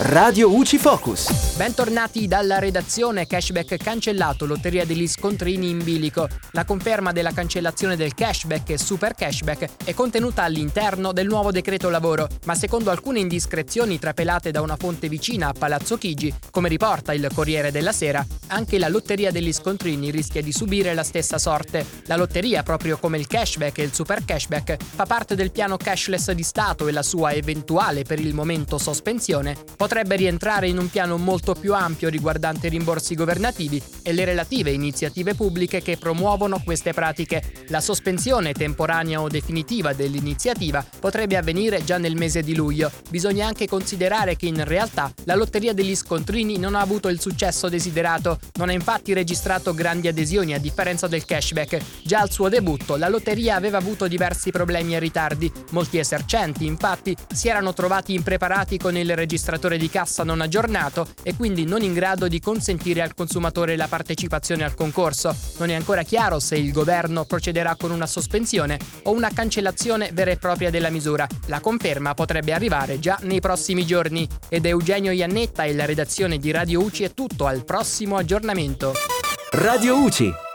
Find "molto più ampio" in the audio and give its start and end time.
31.16-32.10